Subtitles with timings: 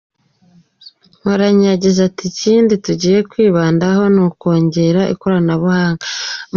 [1.21, 6.05] Mporanyi yagize ati “Ikindi tugiye kwibandaho ni ukongera ikoranabuhanga.